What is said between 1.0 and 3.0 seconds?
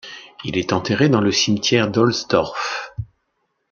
dans le cimetière d'Ohlsdorf.